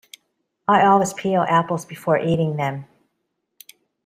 [0.67, 2.85] I always peel apples before eating them.